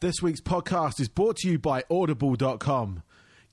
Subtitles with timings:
[0.00, 3.02] This week's podcast is brought to you by Audible.com.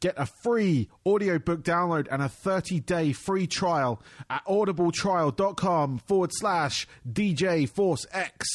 [0.01, 6.85] Get a free audiobook download and a 30 day free trial at audibletrial.com forward slash
[7.09, 8.45] DJ Force X.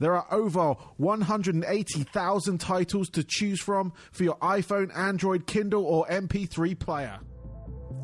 [0.00, 6.76] There are over 180,000 titles to choose from for your iPhone, Android, Kindle, or MP3
[6.76, 7.20] player.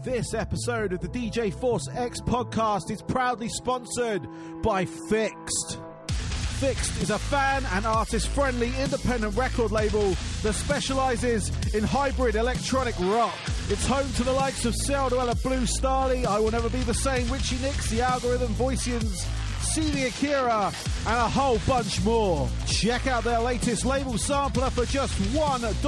[0.05, 4.25] This episode of the DJ Force X podcast is proudly sponsored
[4.63, 5.92] by FiXT.
[6.63, 10.15] FiXT is a fan and artist friendly independent record label
[10.45, 13.35] that specializes in hybrid electronic rock.
[13.69, 17.29] It's home to the likes of Celldweller, Blue Stahli, I Will Never Be the Same,
[17.33, 19.27] Richie Nix, The Algorithm, Voicians,
[19.61, 20.73] CD Akira,
[21.05, 22.49] and a whole bunch more.
[22.65, 25.83] Check out their latest label sampler for just $1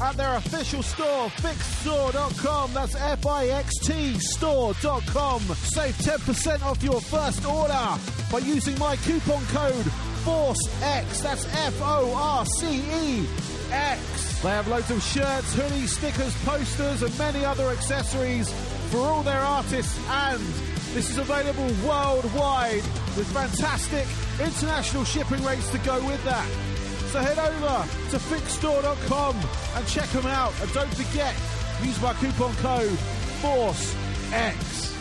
[0.00, 2.72] at their official store, fixtstore.com.
[2.74, 5.40] That's F I X T store.com.
[5.40, 7.88] Save 10% off your first order
[8.30, 9.86] by using my coupon code
[10.24, 11.22] FORCEX.
[11.22, 13.26] That's F O R C E
[13.72, 14.42] X.
[14.42, 18.52] They have loads of shirts, hoodies, stickers, posters, and many other accessories
[18.90, 20.40] for all their artists and
[20.94, 22.82] this is available worldwide
[23.16, 24.06] with fantastic
[24.40, 26.75] international shipping rates to go with that.
[27.16, 29.36] So head over to fixtstore.com
[29.74, 30.52] and check them out.
[30.60, 31.34] And don't forget,
[31.82, 32.98] use my coupon code
[33.40, 34.92] FORCEX.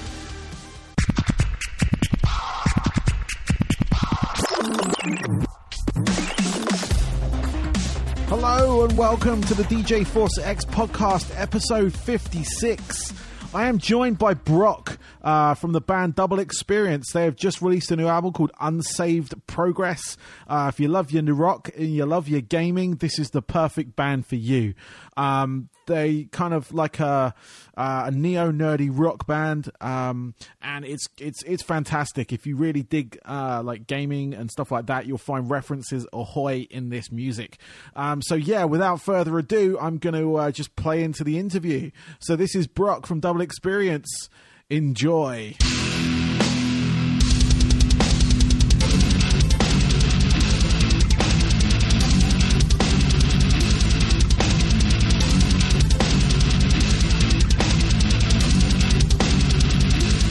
[8.30, 13.14] Hello and welcome to the DJ Force X podcast, episode 56.
[13.54, 17.12] I am joined by Brock uh, from the band Double Experience.
[17.12, 20.16] They have just released a new album called Unsaved Progress.
[20.48, 23.42] Uh, if you love your new rock and you love your gaming, this is the
[23.42, 24.76] perfect band for you.
[25.18, 27.34] Um, they kind of like a,
[27.78, 32.34] uh, a neo nerdy rock band, um, and it's it's it's fantastic.
[32.34, 36.68] If you really dig uh, like gaming and stuff like that, you'll find references ahoy
[36.70, 37.58] in this music.
[37.96, 41.92] Um, so yeah, without further ado, I'm going to uh, just play into the interview.
[42.20, 44.30] So this is Brock from Double Experience.
[44.72, 45.54] Enjoy.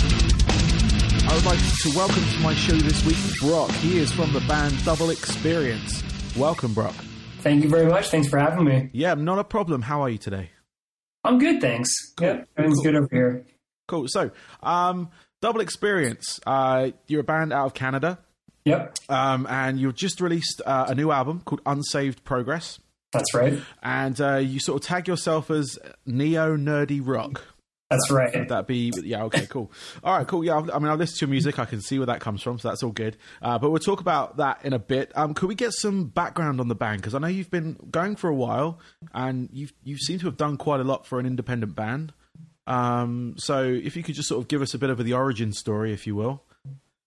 [0.06, 3.70] I would like to welcome to my show this week Brock.
[3.76, 6.02] He is from the band Double Experience.
[6.36, 6.94] Welcome, Brock.
[7.40, 8.08] Thank you very much.
[8.08, 8.90] Thanks for having me.
[8.92, 9.82] Yeah, not a problem.
[9.82, 10.50] How are you today?
[11.24, 11.90] I'm good, thanks.
[12.16, 12.28] Cool.
[12.28, 12.84] Yep, everything's Cool.
[12.84, 13.46] good over here.
[13.86, 14.06] Cool.
[14.08, 14.30] So,
[14.62, 15.10] um,
[15.42, 16.40] Double Experience.
[16.46, 18.18] Uh, you're a band out of Canada,
[18.64, 22.78] Yep, um, and you've just released uh, a new album called Unsaved Progress.
[23.12, 23.60] that's right.
[23.82, 27.44] And uh, you sort of tag yourself as neo nerdy rock.
[27.90, 28.34] That's right.
[28.34, 29.24] Would that be yeah?
[29.24, 29.70] Okay, cool.
[30.02, 30.42] All right, cool.
[30.42, 31.58] Yeah, I've- mean, I've listened to your music.
[31.58, 33.18] I can see where that comes from, so that's all good.
[33.42, 35.12] Uh, but we'll talk about that in a bit.
[35.14, 37.02] Um, could we get some background on the band?
[37.02, 38.80] Because I know you've been going for a while,
[39.12, 42.14] and you you seem to have done quite a lot for an independent band.
[42.66, 45.52] Um, so if you could just sort of give us a bit of the origin
[45.52, 46.42] story, if you will.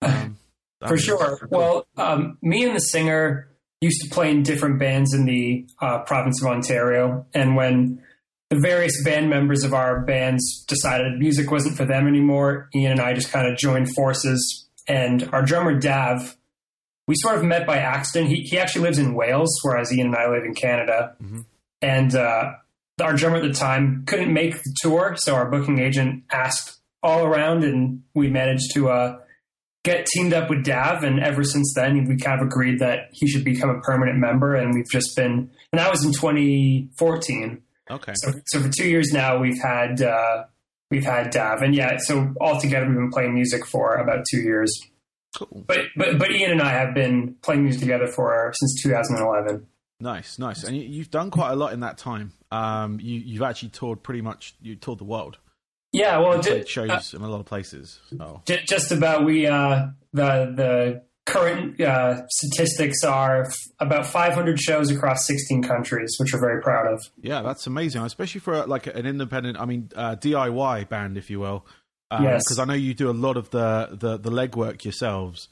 [0.01, 0.38] Um,
[0.88, 1.40] For sure.
[1.50, 3.47] Well, um, me and the singer
[3.81, 8.01] used to play in different bands in the uh, province of Ontario, and when
[8.51, 13.01] the various band members of our bands decided music wasn't for them anymore, Ian and
[13.01, 14.67] I just kind of joined forces.
[14.88, 16.38] And our drummer Dav,
[17.07, 18.29] we sort of met by accident.
[18.29, 21.16] He he actually lives in Wales, whereas Ian and I live in Canada.
[21.22, 21.46] Mhm.
[21.81, 22.51] And uh,
[23.02, 27.25] our drummer at the time couldn't make the tour, so our booking agent asked all
[27.25, 29.18] around, and we managed to uh,
[29.84, 31.03] get teamed up with Dav.
[31.03, 34.56] And ever since then, we kind of agreed that he should become a permanent member,
[34.56, 35.52] and we've just been.
[35.72, 37.62] And that was in 2014.
[37.90, 38.13] Okay.
[38.16, 40.46] So, so for two years now, we've had uh,
[40.90, 44.72] we've had Dav, and yeah, so altogether we've been playing music for about two years.
[45.38, 45.64] Cool.
[45.68, 49.68] But but but Ian and I have been playing music together for since 2011.
[50.00, 50.64] Nice, nice.
[50.64, 52.34] And you, you've done quite a lot in that time.
[52.52, 54.56] Um, you you've actually toured pretty much.
[54.62, 55.38] You toured the world.
[55.94, 58.00] Yeah, well, Played shows uh, in a lot of places.
[58.46, 64.90] Ju- just about we uh, the the current uh, statistics are f- about 500 shows
[64.91, 67.02] across 16 countries, which we're very proud of.
[67.22, 69.59] Yeah, that's amazing, especially for like an independent.
[69.59, 71.66] I mean, uh, DIY band, if you will.
[72.09, 72.46] Yes.
[72.46, 75.50] because I know you do a lot of the the, the legwork yourselves.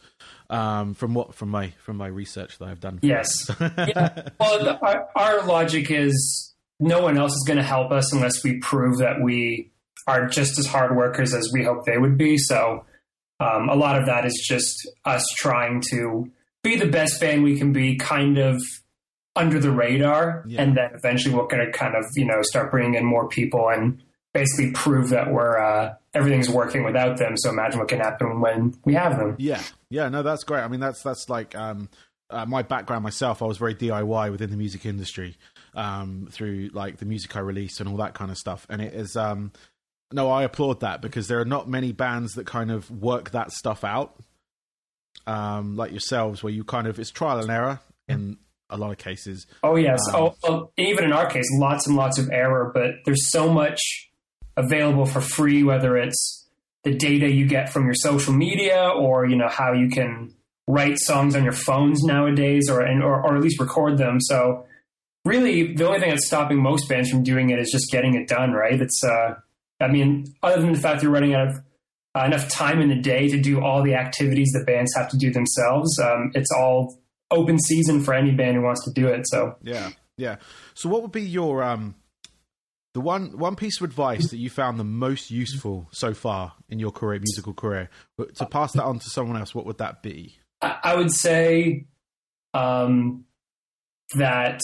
[0.49, 2.99] Um, from what from my from my research that I've done.
[3.01, 3.49] Yes.
[3.59, 4.29] yeah.
[4.39, 8.59] Well, our, our logic is no one else is going to help us unless we
[8.59, 9.71] prove that we
[10.07, 12.37] are just as hard workers as we hope they would be.
[12.37, 12.85] So
[13.39, 14.75] um, a lot of that is just
[15.05, 16.31] us trying to
[16.63, 18.61] be the best band we can be, kind of
[19.35, 20.61] under the radar, Yeah.
[20.61, 23.67] and then eventually we're going to kind of you know start bringing in more people
[23.69, 24.01] and
[24.33, 27.35] basically prove that we're uh, everything's working without them.
[27.35, 29.35] So imagine what can happen when we have them.
[29.37, 30.61] Yeah, yeah, no, that's great.
[30.61, 31.89] I mean, that's that's like um,
[32.29, 35.35] uh, my background myself, I was very DIY within the music industry
[35.75, 38.65] um, through like the music I release and all that kind of stuff.
[38.69, 39.51] And it is um,
[40.11, 43.51] no, I applaud that because there are not many bands that kind of work that
[43.51, 44.15] stuff out,
[45.27, 48.37] um, like yourselves, where you kind of it's trial and error in
[48.69, 49.45] a lot of cases.
[49.63, 49.99] Oh yes.
[50.09, 53.51] Um, oh, well, even in our case, lots and lots of error, but there's so
[53.51, 53.81] much
[54.57, 56.47] available for free, whether it's
[56.83, 60.33] the data you get from your social media or you know how you can
[60.67, 64.19] write songs on your phones nowadays or, or, or at least record them.
[64.19, 64.65] So
[65.25, 68.27] really the only thing that's stopping most bands from doing it is just getting it
[68.27, 68.79] done, right?
[68.79, 69.35] It's, uh,
[69.81, 71.57] I mean, other than the fact you're running out of
[72.15, 75.17] uh, enough time in the day to do all the activities that bands have to
[75.17, 77.01] do themselves, um, it's all
[77.31, 79.27] open season for any band who wants to do it.
[79.27, 80.37] So yeah, yeah.
[80.75, 81.95] So what would be your um,
[82.93, 86.79] the one one piece of advice that you found the most useful so far in
[86.79, 87.89] your career, musical career,
[88.35, 89.53] to pass that on to someone else?
[89.53, 90.37] What would that be?
[90.61, 91.87] I would say
[92.53, 93.25] um,
[94.13, 94.61] that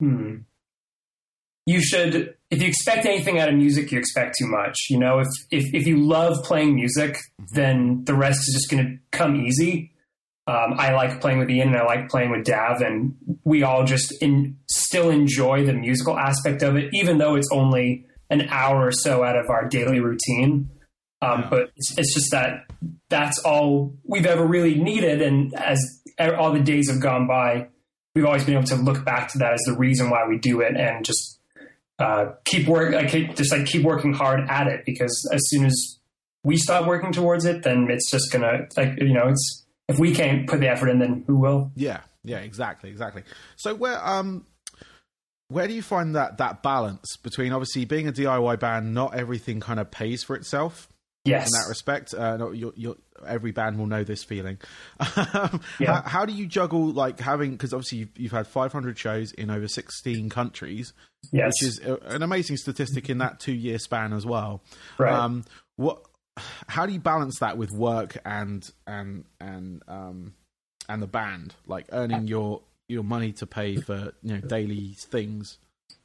[0.00, 0.36] hmm,
[1.66, 4.76] you should, if you expect anything out of music, you expect too much.
[4.88, 7.54] You know, if if, if you love playing music, mm-hmm.
[7.54, 9.92] then the rest is just going to come easy.
[10.46, 13.14] Um, I like playing with Ian and I like playing with Dav, and
[13.44, 18.06] we all just in, still enjoy the musical aspect of it, even though it's only
[18.30, 20.70] an hour or so out of our daily routine.
[21.20, 21.48] Um, yeah.
[21.50, 22.64] But it's, it's, just that
[23.10, 25.20] that's all we've ever really needed.
[25.20, 25.78] And as
[26.18, 27.68] all the days have gone by,
[28.18, 30.60] we've always been able to look back to that as the reason why we do
[30.60, 31.38] it and just
[32.00, 34.84] uh, keep work, just like keep working hard at it.
[34.84, 35.98] Because as soon as
[36.42, 40.12] we stop working towards it, then it's just gonna like you know it's if we
[40.12, 41.70] can't put the effort in, then who will?
[41.76, 43.22] Yeah, yeah, exactly, exactly.
[43.54, 44.46] So where um
[45.46, 49.60] where do you find that that balance between obviously being a DIY band, not everything
[49.60, 50.88] kind of pays for itself,
[51.28, 51.46] Yes.
[51.46, 52.96] In that respect, uh, you're, you're,
[53.26, 54.58] every band will know this feeling.
[55.34, 56.00] Um, yeah.
[56.02, 59.50] how, how, do you juggle like having because obviously you've, you've, had 500 shows in
[59.50, 60.92] over 16 countries,
[61.32, 61.52] yes.
[61.60, 64.62] which is a, an amazing statistic in that two year span as well.
[64.96, 65.12] Right.
[65.12, 65.44] Um,
[65.76, 66.02] what?
[66.66, 70.34] How do you balance that with work and and and um
[70.88, 75.58] and the band, like earning your your money to pay for you know daily things?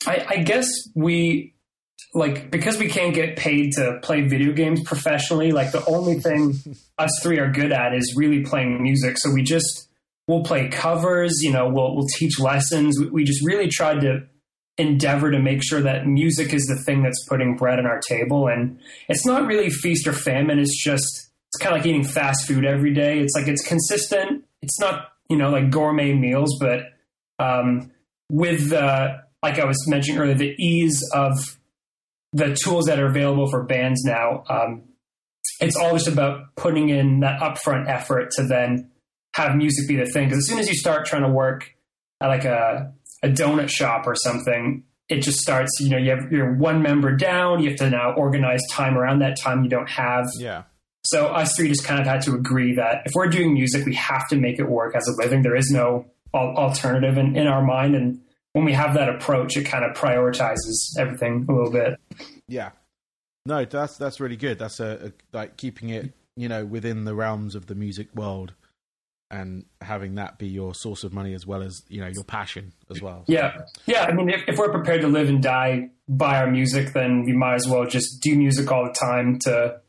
[0.07, 1.53] I, I guess we
[2.13, 6.53] like because we can't get paid to play video games professionally like the only thing
[6.97, 9.17] us three are good at is really playing music.
[9.17, 9.89] So we just
[10.27, 12.99] we'll play covers you know we'll we'll teach lessons.
[12.99, 14.23] We, we just really tried to
[14.77, 18.47] endeavor to make sure that music is the thing that's putting bread on our table.
[18.47, 20.57] And it's not really feast or famine.
[20.57, 23.19] It's just it's kind of like eating fast food every day.
[23.19, 24.43] It's like it's consistent.
[24.61, 26.93] It's not you know like gourmet meals but
[27.39, 27.91] um,
[28.29, 31.57] with uh, like i was mentioning earlier the ease of
[32.33, 34.83] the tools that are available for bands now, um,
[35.59, 38.91] it's all just about putting in that upfront effort to then
[39.35, 40.27] have music be the thing.
[40.27, 41.71] Because as soon as you start trying to work
[42.21, 46.31] at like a, a donut shop or something, it just starts, you know, you have
[46.31, 49.89] your one member down, you have to now organize time around that time you don't
[49.89, 50.25] have.
[50.37, 50.63] Yeah.
[51.05, 53.93] So us three just kind of had to agree that if we're doing music, we
[53.95, 55.41] have to make it work as a living.
[55.41, 57.95] There is no alternative in, in our mind.
[57.95, 58.21] And
[58.53, 61.99] when we have that approach, it kind of prioritizes everything a little bit.
[62.47, 62.71] Yeah,
[63.45, 64.57] no, that's that's really good.
[64.57, 68.53] That's a, a like keeping it, you know, within the realms of the music world,
[69.31, 72.73] and having that be your source of money as well as you know your passion
[72.89, 73.25] as well.
[73.27, 74.03] Yeah, yeah.
[74.03, 77.33] I mean, if, if we're prepared to live and die by our music, then we
[77.33, 79.79] might as well just do music all the time to,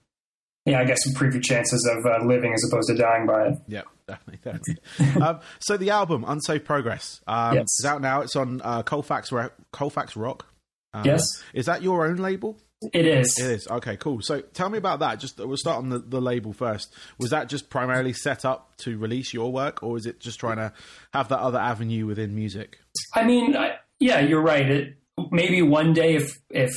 [0.65, 3.59] yeah, I guess improve your chances of uh, living as opposed to dying by it.
[3.69, 4.41] Yeah, definitely.
[4.45, 5.23] definitely.
[5.23, 7.67] um, so the album Unsaved Progress um, yes.
[7.79, 8.21] is out now.
[8.21, 9.33] It's on uh, Colfax
[9.73, 10.47] Colfax Rock.
[10.93, 11.25] Um, yes.
[11.53, 12.59] Is that your own label?
[12.93, 13.39] It is.
[13.39, 13.69] It is.
[13.69, 14.21] Okay, cool.
[14.21, 15.19] So tell me about that.
[15.19, 16.93] Just we'll start on the, the label first.
[17.19, 20.57] Was that just primarily set up to release your work, or is it just trying
[20.57, 20.73] to
[21.13, 22.79] have that other avenue within music?
[23.15, 24.69] I mean, I, yeah, you're right.
[24.69, 24.97] It,
[25.31, 26.75] maybe one day, if if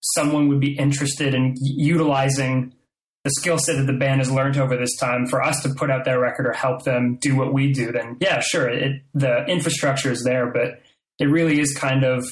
[0.00, 2.74] someone would be interested in utilizing
[3.24, 5.90] the skill set that the band has learned over this time for us to put
[5.90, 9.44] out their record or help them do what we do, then yeah, sure, it, the
[9.46, 10.80] infrastructure is there, but
[11.18, 12.24] it really is kind of.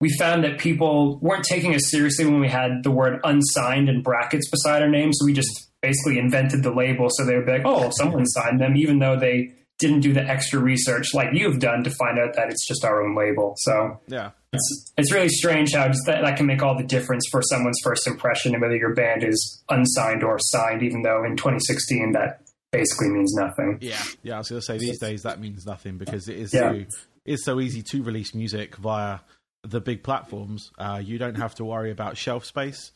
[0.00, 4.00] We found that people weren't taking us seriously when we had the word unsigned in
[4.00, 5.12] brackets beside our name.
[5.12, 7.08] So we just basically invented the label.
[7.10, 10.22] So they would be like, oh, someone signed them, even though they didn't do the
[10.22, 13.54] extra research like you've done to find out that it's just our own label.
[13.58, 17.24] So yeah, it's it's really strange how just that, that can make all the difference
[17.30, 20.82] for someone's first impression and whether your band is unsigned or signed.
[20.82, 22.42] Even though in 2016 that
[22.72, 23.78] basically means nothing.
[23.80, 24.34] Yeah, yeah.
[24.34, 26.72] I was going to say these days that means nothing because it is yeah.
[26.72, 26.84] so,
[27.24, 29.20] it's so easy to release music via
[29.62, 30.70] the big platforms.
[30.78, 32.92] Uh, you don't have to worry about shelf space.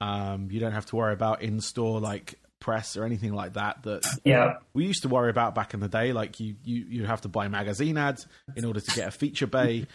[0.00, 3.82] Um, you don't have to worry about in store like press or anything like that
[3.82, 4.54] that Yeah.
[4.72, 6.12] we used to worry about back in the day.
[6.12, 8.26] Like you, you, you have to buy magazine ads
[8.56, 9.86] in order to get a feature bay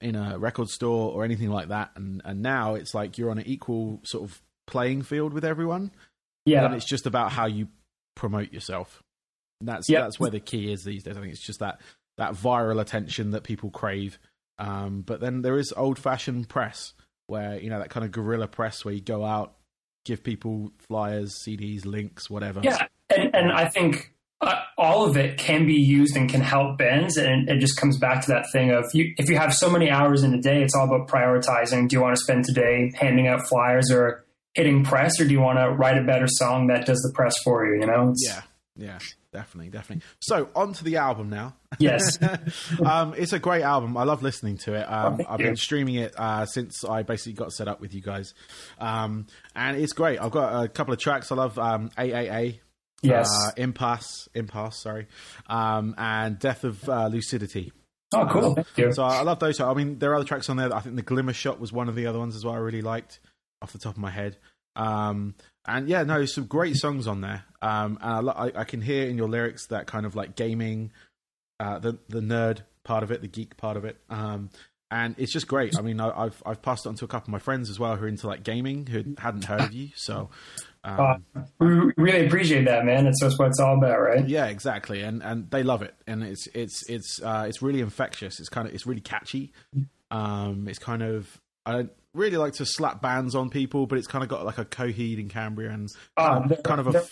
[0.00, 1.92] in a record store or anything like that.
[1.94, 5.92] And and now it's like you're on an equal sort of playing field with everyone.
[6.44, 7.68] Yeah and it's just about how you
[8.16, 9.02] promote yourself.
[9.60, 10.02] And that's Yep.
[10.02, 11.16] that's where the key is these days.
[11.16, 11.80] I think it's just that
[12.18, 14.18] that viral attention that people crave.
[14.58, 16.92] Um, but then there is old fashioned press
[17.26, 19.55] where you know that kind of guerrilla press where you go out,
[20.06, 22.60] give people flyers, CDs, links, whatever.
[22.62, 22.86] Yeah.
[23.14, 27.16] And, and I think uh, all of it can be used and can help bands.
[27.16, 29.90] And it just comes back to that thing of you, if you have so many
[29.90, 31.88] hours in a day, it's all about prioritizing.
[31.88, 35.40] Do you want to spend today handing out flyers or hitting press, or do you
[35.40, 37.80] want to write a better song that does the press for you?
[37.80, 38.12] You know?
[38.12, 38.42] It's- Yeah,
[38.76, 38.98] yeah,
[39.36, 40.02] definitely, definitely.
[40.20, 41.54] So on to the album now.
[41.78, 42.18] Yes.
[42.84, 43.96] um, it's a great album.
[43.96, 44.82] I love listening to it.
[44.90, 45.46] Um, Oh, I've you.
[45.46, 48.32] been streaming it uh, since I basically got set up with you guys,
[48.78, 50.18] um, and it's great.
[50.20, 51.30] I've got a couple of tracks.
[51.30, 52.60] I love um, AAA.
[53.02, 53.28] Yes.
[53.30, 55.06] Uh, Impasse, Impasse, sorry,
[55.48, 57.72] um, and Death of uh, Lucidity.
[58.14, 58.64] oh, cool.
[58.76, 58.92] You.
[58.92, 59.60] So I love those.
[59.60, 60.70] I mean, there are other tracks on there.
[60.70, 62.54] That I think the Glimmer Shot was one of the other ones as well.
[62.54, 63.20] I really liked
[63.60, 64.38] off the top of my head.
[64.76, 65.34] Um,
[65.66, 67.44] and yeah, no, some great songs on there.
[67.62, 70.92] Um, and I, I, can hear in your lyrics that kind of like gaming,
[71.58, 73.96] uh, the the nerd part of it, the geek part of it.
[74.08, 74.50] Um,
[74.90, 75.76] and it's just great.
[75.76, 77.80] I mean, I, I've I've passed it on to a couple of my friends as
[77.80, 79.88] well who are into like gaming who hadn't heard of you.
[79.96, 80.30] So
[80.84, 83.06] um, Uh, we really appreciate that, man.
[83.06, 84.26] It's just what it's all about, right?
[84.28, 88.38] yeah, exactly, and and they love it, and it's it's it's uh, it's really infectious.
[88.38, 89.52] It's kind of it's really catchy.
[90.12, 94.06] Um, it's kind of I don't really like to slap bands on people, but it's
[94.06, 97.04] kind of got like a Coheed and Cambria and Ah, kind of- kind of a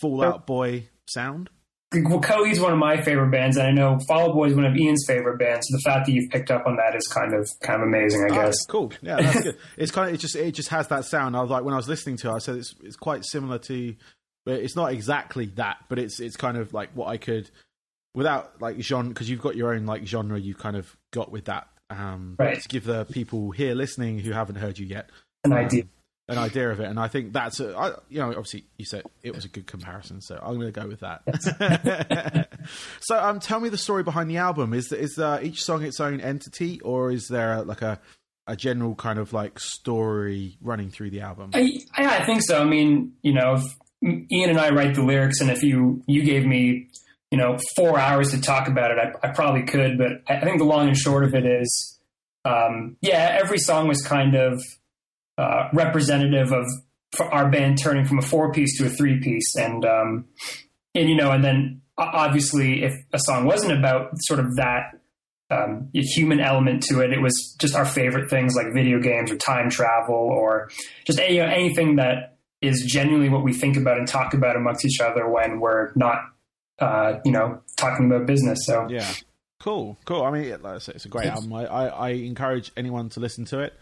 [0.00, 1.50] Fall Out Boy sound.
[1.94, 4.64] Well, Coheed's one of my favorite bands, and I know Fall Out Boy is one
[4.64, 5.66] of Ian's favorite bands.
[5.68, 8.22] So the fact that you've picked up on that is kind of kind of amazing,
[8.30, 8.64] I Oh, guess.
[8.66, 8.92] cool.
[9.02, 9.56] Yeah, that's good.
[9.76, 11.36] It's kind of it just it just has that sound.
[11.36, 13.58] I was like when I was listening to it, I said it's it's quite similar
[13.58, 13.94] to,
[14.46, 17.50] but it's not exactly that, but it's it's kind of like what I could
[18.14, 21.44] without like genre because you've got your own like genre you've kind of got with
[21.46, 21.66] that.
[21.92, 22.60] Um, Right.
[22.60, 25.10] To give the people here listening who haven't heard you yet
[25.44, 25.84] An idea.
[26.28, 29.02] an idea of it, and I think that's a, I, you know obviously you said
[29.22, 32.48] it was a good comparison, so I'm going to go with that.
[33.00, 34.72] so um, tell me the story behind the album.
[34.72, 38.00] Is is uh, each song its own entity, or is there like a
[38.46, 41.50] a general kind of like story running through the album?
[41.54, 41.60] I,
[41.98, 42.60] yeah, I think so.
[42.60, 43.64] I mean, you know, if
[44.32, 46.88] Ian and I write the lyrics, and if you you gave me,
[47.32, 49.96] you know, four hours to talk about it, I, I probably could.
[49.96, 51.98] But I, I think the long and short of it is,
[52.44, 54.62] um, yeah, every song was kind of
[55.38, 56.66] uh, representative of
[57.32, 60.26] our band turning from a four piece to a three piece, and um,
[60.94, 64.92] and you know, and then obviously, if a song wasn't about sort of that
[65.52, 67.12] um, human element to it.
[67.12, 70.70] It was just our favorite things like video games or time travel or
[71.06, 74.56] just any, you know, anything that is genuinely what we think about and talk about
[74.56, 76.20] amongst each other when we're not,
[76.82, 78.60] uh, you know, talking about business.
[78.64, 79.10] So Yeah.
[79.60, 80.24] Cool, cool.
[80.24, 81.52] I mean, like I say, it's a great album.
[81.52, 83.74] I, I, I encourage anyone to listen to it.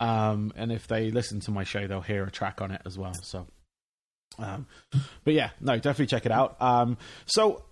[0.00, 2.98] Um, and if they listen to my show, they'll hear a track on it as
[2.98, 3.14] well.
[3.22, 3.46] So,
[4.38, 4.66] um,
[5.24, 6.60] but yeah, no, definitely check it out.
[6.60, 7.62] Um, so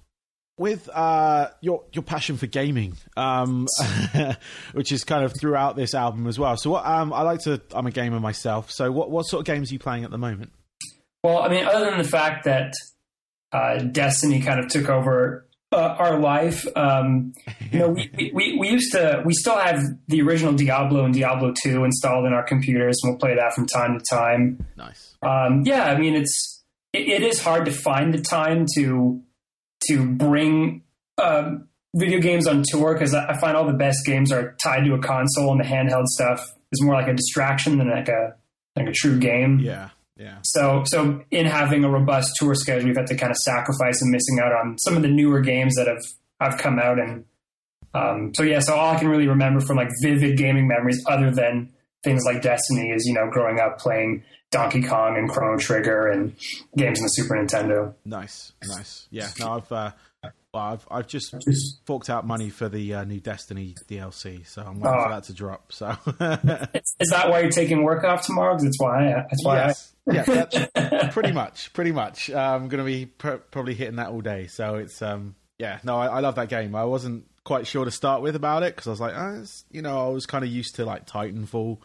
[0.59, 3.66] with uh, your your passion for gaming, um,
[4.73, 6.57] which is kind of throughout this album as well.
[6.57, 8.71] So what um, I like to, I'm a gamer myself.
[8.71, 10.52] So what what sort of games are you playing at the moment?
[11.23, 12.73] Well, I mean, other than the fact that
[13.52, 17.32] uh, Destiny kind of took over uh, our life, um,
[17.70, 21.52] you know, we, we, we used to, we still have the original Diablo and Diablo
[21.62, 24.64] 2 installed in our computers, and we'll play that from time to time.
[24.76, 25.16] Nice.
[25.22, 29.20] Um, yeah, I mean, it's, it, it is hard to find the time to,
[29.88, 30.82] to bring
[31.18, 34.84] um, video games on tour because I, I find all the best games are tied
[34.84, 36.40] to a console, and the handheld stuff
[36.72, 38.36] is more like a distraction than like a,
[38.76, 39.58] like a true game.
[39.58, 39.90] Yeah.
[40.16, 40.38] Yeah.
[40.42, 44.11] So, so in having a robust tour schedule, we've had to kind of sacrifice and
[44.11, 46.02] missing out on some of the newer games that have
[46.40, 46.99] have come out.
[46.99, 47.25] And
[47.94, 51.30] um, so, yeah, so all I can really remember from like vivid gaming memories, other
[51.30, 56.08] than things like Destiny, is you know growing up playing Donkey Kong and Chrono Trigger
[56.08, 56.35] and
[56.76, 57.94] games on the Super Nintendo.
[58.04, 58.52] Nice.
[58.64, 59.08] Nice.
[59.11, 59.28] Yeah.
[59.38, 59.90] No, I've uh,
[60.56, 64.62] well, I've I've just Just- forked out money for the uh, new Destiny DLC, so
[64.62, 65.02] I'm waiting Oh.
[65.04, 65.72] for that to drop.
[65.72, 65.88] So
[67.00, 68.54] Is that why you're taking work off tomorrow?
[68.54, 69.12] Because that's why.
[69.12, 69.56] I, that's why.
[69.56, 70.22] yes, yeah,
[70.75, 72.30] that, pretty much, pretty much.
[72.30, 74.46] Uh, I'm going to be pr- probably hitting that all day.
[74.46, 76.75] So it's um, yeah, no, I, I love that game.
[76.75, 79.82] I wasn't quite sure to start with about it because I was like, oh, you
[79.82, 81.78] know, I was kind of used to like Titanfall.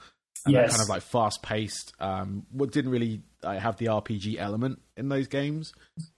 [0.46, 1.94] And that kind of like fast paced.
[2.00, 5.74] Um, what didn't really have the RPG element in those games,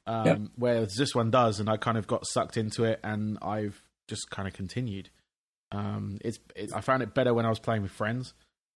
[0.07, 0.39] um, Yep.
[0.55, 4.29] whereas this one does, and I kind of got sucked into it, and I've just
[4.29, 5.09] kind of continued.
[5.71, 8.33] Um, it's it, I found it better when I was playing with friends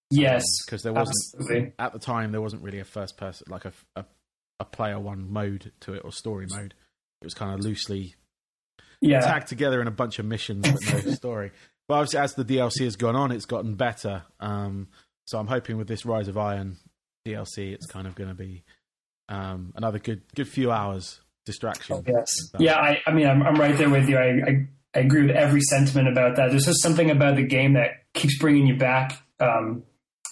[0.10, 1.74] yes, because there wasn't absolutely.
[1.78, 4.06] at the time there wasn't really a first person like a, a
[4.60, 6.74] a player one mode to it or story mode.
[7.22, 8.16] It was kind of loosely
[9.02, 9.22] Yeah.
[9.22, 11.52] tagged together in a bunch of missions, but no story.
[11.88, 14.24] But obviously, as the DLC has gone on, it's gotten better.
[14.40, 14.88] Um,
[15.28, 16.78] so I'm hoping with this Rise of Iron
[17.28, 18.64] DLC, it's kind of going to be
[19.30, 22.04] um, another good good few hours distraction.
[22.08, 22.28] Yes.
[22.58, 24.18] Yeah, I, I mean, I'm, I'm right there with you.
[24.18, 26.50] I, I, I agree with every sentiment about that.
[26.50, 29.22] There's just something about the game that keeps bringing you back.
[29.40, 29.84] Um,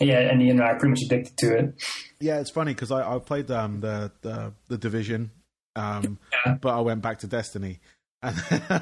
[0.01, 1.83] yeah, and Ian and I are pretty much addicted to it.
[2.19, 5.31] Yeah, it's funny because I, I played um, the, the the division,
[5.75, 6.55] um, Yeah.
[6.55, 7.79] but I went back to Destiny,
[8.21, 8.35] and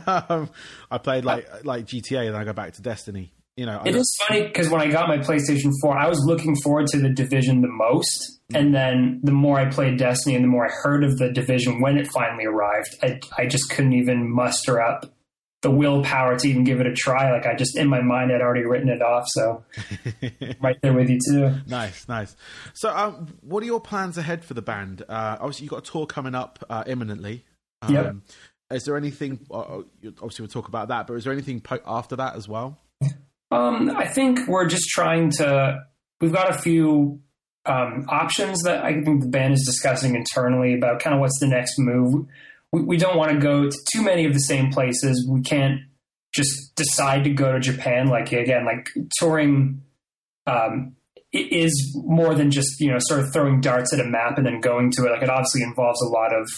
[0.08, 0.50] um,
[0.90, 3.34] I played like like GTA, and I go back to Destiny.
[3.56, 6.56] You know, It is funny because when I got my PlayStation 4, I was looking
[6.64, 8.40] forward to the Division the most.
[8.56, 11.80] And then the more I played Destiny and the more I heard of the Division
[11.80, 15.14] when it finally arrived, I, I just couldn't even muster up
[15.62, 17.32] the willpower to even give it a try.
[17.32, 19.26] Like I just, in my mind, I'd already written it off.
[19.30, 19.64] So
[20.60, 21.56] right there with you too.
[21.68, 22.36] nice, nice.
[22.74, 25.04] So, um, what are your plans ahead for the band?
[25.08, 27.46] Uh, obviously, you've got a tour coming up uh, imminently.
[27.84, 28.16] Um, Yep.
[28.72, 29.40] Is there anything?
[29.52, 29.82] Uh,
[30.18, 32.80] obviously, we'll talk about that, but is there anything po- after that as well?
[33.54, 35.84] Um, I think we're just trying to.
[36.20, 37.22] We've got a few
[37.66, 41.48] um, options that I think the band is discussing internally about kind of what's the
[41.48, 42.26] next move.
[42.72, 45.28] We, we don't want to go to too many of the same places.
[45.30, 45.82] We can't
[46.34, 48.08] just decide to go to Japan.
[48.08, 49.82] Like again, like touring
[50.48, 50.96] um,
[51.32, 54.60] is more than just you know sort of throwing darts at a map and then
[54.62, 55.12] going to it.
[55.12, 56.50] Like it obviously involves a lot of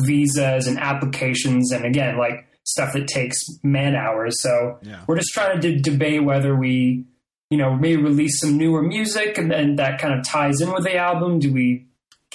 [0.00, 4.40] visas and applications, and again, like stuff that takes man hours.
[4.42, 5.00] So Yeah.
[5.06, 7.04] we're just trying to d- debate whether we,
[7.50, 10.84] you know, maybe release some newer music and then that kind of ties in with
[10.84, 11.38] the album.
[11.38, 11.86] Do we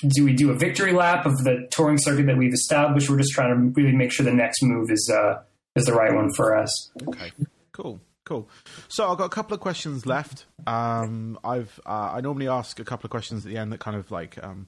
[0.07, 3.09] do we do a victory lap of the touring circuit that we've established?
[3.09, 5.41] We're just trying to really make sure the next move is uh,
[5.75, 6.91] is the right one for us.
[7.07, 7.31] Okay,
[7.73, 8.47] cool, cool.
[8.87, 10.45] So I've got a couple of questions left.
[10.67, 13.97] Um, I've uh, I normally ask a couple of questions at the end that kind
[13.97, 14.67] of like um,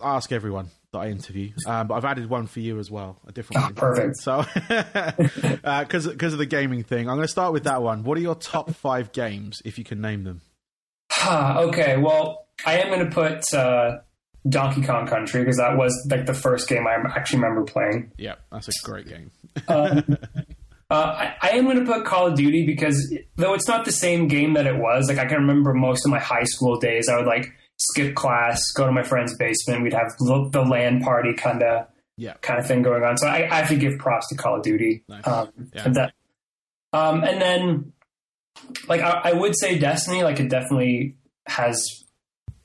[0.00, 3.18] I ask everyone that I interview, um, but I've added one for you as well,
[3.26, 3.74] a different Ah, one.
[3.74, 4.16] perfect.
[4.18, 4.44] So,
[5.82, 8.04] because because of the gaming thing, I'm going to start with that one.
[8.04, 10.40] What are your top five games, if you can name them?
[11.26, 13.98] okay, well, I am going to put uh,
[14.48, 18.12] Donkey Kong Country because that was like the first game I actually remember playing.
[18.18, 19.30] Yeah, that's a great game.
[19.68, 20.18] Um,
[20.90, 23.92] uh, I, I am going to put Call of Duty because though it's not the
[23.92, 27.08] same game that it was, like I can remember most of my high school days.
[27.08, 27.52] I would like
[27.92, 29.82] skip class, go to my friend's basement.
[29.82, 33.16] We'd have the, the LAN party kind of Yeah, kind of thing going on.
[33.18, 35.02] So I, I have to give props to Call of Duty.
[35.08, 35.26] Nice.
[35.26, 35.82] Um, Yeah.
[35.84, 36.12] and that,
[36.92, 37.92] um, and then
[38.88, 41.16] like I, I would say Destiny, like it definitely
[41.46, 41.84] has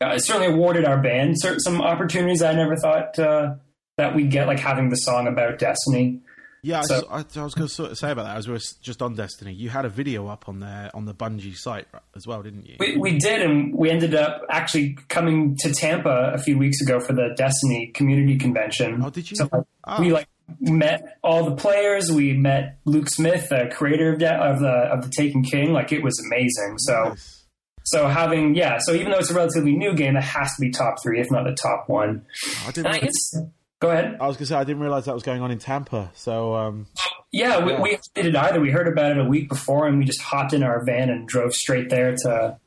[0.02, 3.56] uh, it certainly awarded our band some opportunities I never thought uh,
[3.98, 6.22] that we'd get, like having the song about Destiny.
[6.62, 6.80] Yeah.
[6.80, 7.04] I So- s-
[7.38, 9.16] I, I was going to sort of say about that as we were just on
[9.16, 9.54] Destiny.
[9.54, 12.76] You had a video up on there on the Bungie site as well, didn't you?
[12.80, 17.00] We, we did, and we ended up actually coming to Tampa a few weeks ago
[17.00, 19.02] for the Destiny community convention.
[19.04, 19.38] Oh, did you?
[19.38, 20.02] So like, Oh.
[20.02, 20.28] we like
[20.60, 22.12] met all the players.
[22.12, 25.74] We met Luke Smith, the creator of, De- of the of the Taken King.
[25.74, 26.76] Like it was amazing.
[26.80, 27.46] So Nice.
[27.86, 28.78] so having yeah.
[28.80, 31.32] So even though it's a relatively new game, it has to be top three, if
[31.32, 32.26] not the top one.
[32.68, 32.88] I didn't.
[32.88, 33.36] I guess
[33.80, 34.18] go ahead.
[34.20, 36.12] I was going to say I didn't realize that was going on in Tampa.
[36.16, 36.88] So um,
[37.32, 37.82] Yeah, we, Yeah.
[37.82, 38.60] we didn't either.
[38.60, 41.28] We heard about it a week before, and we just hopped in our van and
[41.28, 42.58] drove straight there to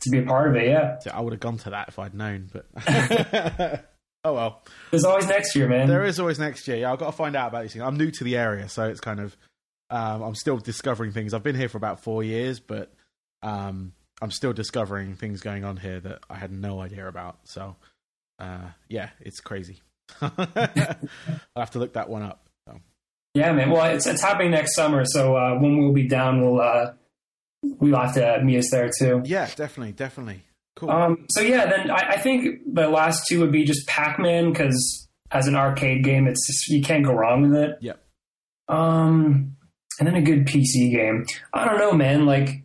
[0.00, 0.66] to be a part of it.
[0.68, 2.50] Yeah, I would have gone to that if I'd known.
[2.52, 2.66] But
[4.24, 4.62] oh well.
[4.90, 5.88] there's always next year, man.
[5.88, 6.76] There is always next year.
[6.78, 7.82] Yeah, I've got to find out about these things.
[7.82, 9.36] I'm new to the area, so it's kind of
[9.88, 11.32] um, I'm still discovering things.
[11.32, 12.92] I've been here for about four years, but
[13.42, 17.38] um, I'm still discovering things going on here that I had no idea about.
[17.44, 17.76] So
[18.38, 19.80] uh, yeah, it's crazy.
[20.20, 20.98] I'll
[21.56, 22.46] have to look that one up.
[22.66, 22.80] So.
[23.34, 23.70] Yeah, man.
[23.70, 26.92] Well, it's it's happening next summer, so uh, when we'll be down, we'll uh,
[27.62, 29.22] we'll have to meet us there too.
[29.24, 30.42] Yeah, definitely, definitely.
[30.76, 30.90] Cool.
[30.90, 34.52] Um, so yeah, then I, I think the last two would be just Pac Man
[34.52, 37.78] because as an arcade game, it's just, you can't go wrong with it.
[37.80, 38.02] Yep.
[38.68, 39.56] Um,
[39.98, 41.24] and then a good PC game.
[41.54, 42.26] I don't know, man.
[42.26, 42.62] Like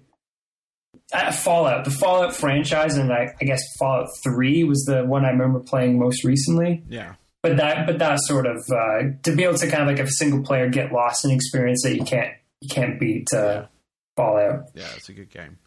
[1.14, 5.30] uh, Fallout, the Fallout franchise, and I, I guess Fallout Three was the one I
[5.30, 6.84] remember playing most recently.
[6.90, 10.00] yeah, But that, but that sort of uh, to be able to kind of like
[10.00, 13.66] if a single player get lost in experience that you can't you can't beat uh,
[14.16, 14.70] Fallout.
[14.76, 15.58] yeah, it's a good game.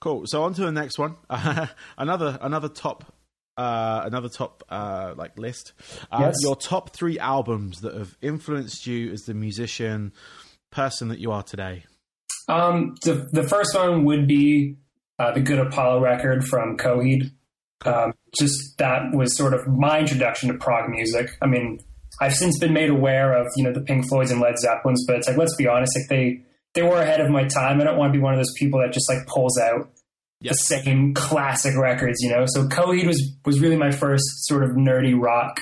[0.00, 0.22] Cool.
[0.26, 1.16] So on to the next one.
[1.98, 3.12] another another top
[3.58, 5.74] uh, another top uh, like list.
[6.10, 6.36] Uh, Yes.
[6.42, 10.12] Your top three albums that have influenced you as the musician
[10.70, 11.84] person that you are today.
[12.48, 14.76] Um, the the first one would be
[15.18, 17.32] uh, the Good Apollo record from Coheed.
[17.84, 21.30] Um, just that was sort of my introduction to prog music.
[21.42, 21.80] I mean,
[22.20, 25.16] I've since been made aware of you know the Pink Floyds and Led Zeppelins, but
[25.16, 26.42] it's like let's be honest, like they
[26.74, 27.80] they were ahead of my time.
[27.80, 29.90] I don't want to be one of those people that just like pulls out
[30.40, 32.44] the same classic records, you know.
[32.48, 35.60] So Coheed was was really my first sort of nerdy rock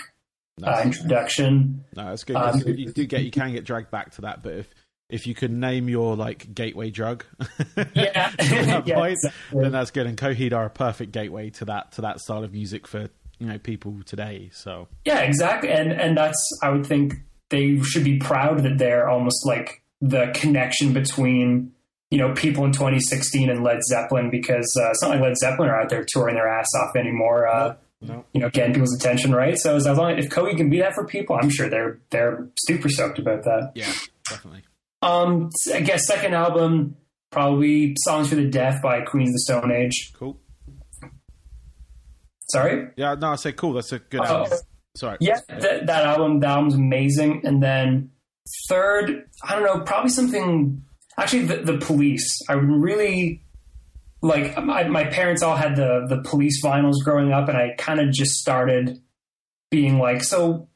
[0.63, 1.85] uh, introduction.
[1.97, 2.37] No, that's good.
[2.37, 4.69] 'cause you do get you can get dragged back to that, but if
[5.11, 7.25] if you can name your like gateway drug,
[7.95, 9.63] Yeah, that Yeah, point, exactly.
[9.63, 10.07] then that's good.
[10.07, 13.47] And Coheed are a perfect gateway to that to that style of music for you
[13.47, 14.51] know people today.
[14.53, 15.71] So Yeah, exactly.
[15.71, 17.15] And and that's I would think
[17.51, 21.73] they should be proud that they're almost like the connection between
[22.11, 25.69] you know people in 2016 and Led Zeppelin because uh, it's not like Led Zeppelin
[25.71, 27.49] are out there touring their ass off anymore.
[27.49, 29.59] Uh, no, You know, getting people's attention, right?
[29.59, 32.47] So as long as if Coheed can be that for people, I'm sure they're they're
[32.59, 33.73] super stoked about that.
[33.75, 33.93] yeah,
[34.29, 34.63] definitely.
[35.03, 36.97] Um, I guess second album
[37.31, 40.13] probably "Songs for the Deaf" by Queens of the Stone Age.
[40.15, 40.41] Cool.
[42.51, 42.89] Sorry.
[42.97, 43.75] Yeah, no, I say cool.
[43.75, 44.25] That's a good Oh.
[44.25, 44.59] album.
[44.97, 45.17] Sorry.
[45.21, 47.43] Yeah, that, that album, that album's amazing.
[47.45, 48.11] And then
[48.69, 50.83] third, I don't know, probably something.
[51.19, 52.41] Actually, the, the Police.
[52.49, 53.43] I really
[54.23, 54.57] like.
[54.63, 58.11] My, my parents all had the the Police vinyls growing up, and I kind of
[58.11, 58.99] just started
[59.71, 60.69] being like, so.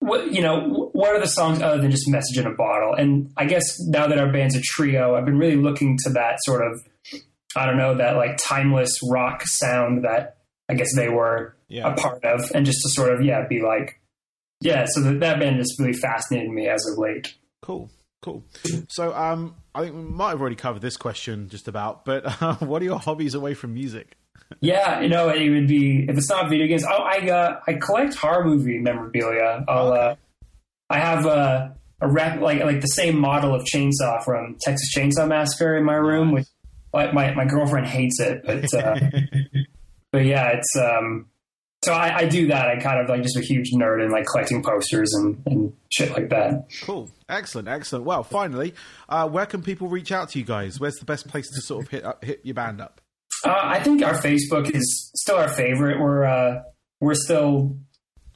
[0.00, 0.83] What you know?
[0.94, 2.94] What are the songs other than just "Message in a Bottle"?
[2.94, 6.36] And I guess now that our band's a trio, I've been really looking to that
[6.44, 6.80] sort of,
[7.56, 10.36] I don't know, that like timeless rock sound that
[10.68, 11.92] I guess they were Yeah.
[11.92, 14.00] a part of, and just to sort of yeah be like
[14.60, 14.84] yeah.
[14.88, 17.34] So that that band just really fascinated me as of late.
[17.60, 17.90] Cool,
[18.22, 18.44] cool.
[18.88, 22.54] So, um, I think we might have already covered this question just about, but uh,
[22.56, 24.16] what are your hobbies away from music?
[24.60, 26.84] Yeah, you know, it would be if it's not video games.
[26.84, 29.64] Oh, I uh, I collect horror movie memorabilia.
[29.66, 30.14] I'll uh,
[30.90, 35.26] I have a a rep like like the same model of chainsaw from Texas Chainsaw
[35.26, 36.46] Massacre in my room, which
[36.92, 38.98] like my my girlfriend hates it, but uh,
[40.12, 41.26] but yeah, it's um.
[41.84, 42.68] So I, I do that.
[42.68, 46.12] I kind of like just a huge nerd and like collecting posters and, and shit
[46.12, 46.70] like that.
[46.80, 48.06] Cool, excellent, excellent.
[48.06, 48.72] Well, finally,
[49.06, 50.80] uh, where can people reach out to you guys?
[50.80, 53.02] Where's the best place to sort of hit up, hit your band up?
[53.44, 56.00] Uh, I think our Facebook is still our favorite.
[56.00, 56.62] We're uh,
[57.00, 57.76] we're still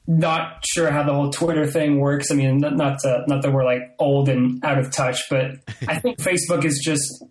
[0.09, 2.31] not sure how the whole Twitter thing works.
[2.31, 5.51] I mean, not not, to, not that we're like old and out of touch, but
[5.87, 7.23] I think Facebook is just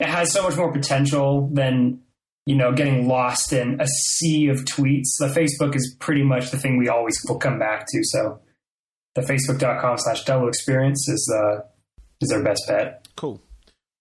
[0.00, 2.00] it has so much more potential than
[2.44, 5.16] you know getting lost in a sea of tweets.
[5.20, 8.00] The Facebook is pretty much the thing we always will come back to.
[8.02, 8.40] So
[9.14, 11.60] the facebook.com slash double experience is uh,
[12.20, 13.06] is our best bet.
[13.14, 13.40] Cool.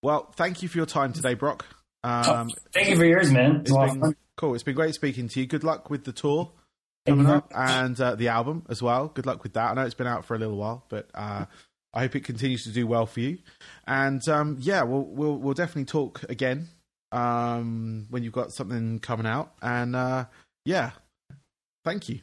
[0.02, 1.68] Well, thank you for your time today, Brock.
[2.04, 3.58] Um, Thank you for yours, man.
[3.58, 4.00] It's it's a lot of fun.
[4.02, 4.56] been cool.
[4.56, 5.46] It's been great speaking to you.
[5.46, 6.52] Good luck with the tour
[7.06, 9.08] coming up and uh, the album as well.
[9.08, 9.72] Good luck with that.
[9.72, 11.46] I know it's been out for a little while, but uh,
[11.94, 13.40] I hope it continues to do well for you.
[13.86, 16.70] And um, yeah, we'll we'll we'll definitely talk again
[17.12, 19.54] um, when you've got something coming out.
[19.62, 20.26] And uh,
[20.66, 20.92] yeah,
[21.86, 22.22] thank you.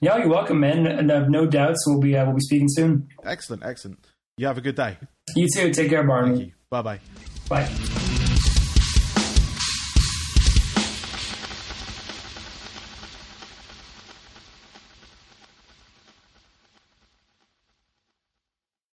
[0.00, 0.86] Yeah, you're welcome, man.
[0.86, 3.08] And I have no doubts we'll be uh, we'll be speaking soon.
[3.24, 4.04] Excellent, excellent.
[4.36, 4.96] You have a good day.
[5.36, 5.72] You too.
[5.72, 6.44] Take care, Thank Barney.
[6.44, 6.52] you.
[6.70, 7.00] Bye bye.
[7.48, 8.01] Bye.